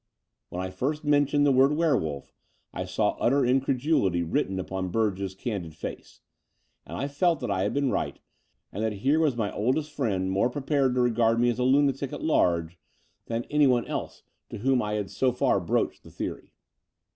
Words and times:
When 0.49 0.63
I 0.65 0.71
first 0.71 1.03
mentioned 1.03 1.45
the 1.45 1.51
word 1.51 1.73
"werewolf," 1.73 2.33
I 2.73 2.85
saw 2.85 3.11
utter 3.19 3.45
incredulity 3.45 4.23
written 4.23 4.59
upon 4.59 4.87
Burge's 4.89 5.35
candid 5.35 5.75
face; 5.75 6.21
and 6.87 6.97
I 6.97 7.07
felt 7.07 7.39
that 7.41 7.51
I 7.51 7.61
had 7.61 7.71
been 7.75 7.91
right, 7.91 8.17
and 8.71 8.83
that 8.83 8.93
here 8.93 9.19
was 9.19 9.37
my 9.37 9.53
oldest 9.53 9.91
friend 9.91 10.31
more 10.31 10.49
prepared 10.49 10.95
to 10.95 11.01
r^ard 11.01 11.37
me 11.39 11.51
as 11.51 11.59
a 11.59 11.63
lunatic 11.63 12.11
at 12.13 12.23
large 12.23 12.79
than 13.27 13.43
anyone 13.51 13.85
else 13.85 14.23
to 14.49 14.57
The 14.57 14.63
Dower 14.63 14.63
House 14.63 14.75
227 14.79 14.79
'whom 14.79 14.81
I 14.81 14.93
had 14.93 15.11
so 15.11 15.31
far 15.31 15.59
broached 15.59 16.01
the 16.01 16.09
theory. 16.09 16.53